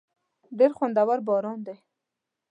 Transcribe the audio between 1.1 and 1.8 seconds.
باران دی.